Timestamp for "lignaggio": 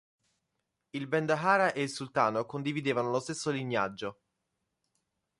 3.51-4.21